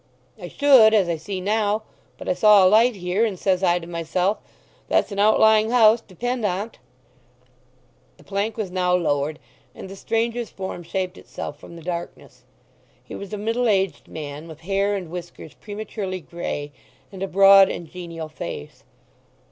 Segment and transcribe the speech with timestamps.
[0.41, 1.83] "I should—as I see now.
[2.17, 4.39] But I saw a light here, and says I to myself,
[4.87, 6.79] that's an outlying house, depend on't."
[8.17, 9.37] The plank was now lowered;
[9.75, 12.45] and the stranger's form shaped itself from the darkness.
[13.03, 16.71] He was a middle aged man, with hair and whiskers prematurely grey,
[17.11, 18.83] and a broad and genial face.